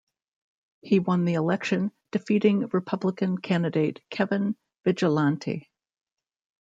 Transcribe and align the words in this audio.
He 0.81 0.97
won 0.97 1.25
the 1.25 1.35
election, 1.35 1.91
defeating 2.11 2.67
Republican 2.69 3.37
candidate 3.37 4.01
Kevin 4.09 4.55
Vigilante. 4.83 5.69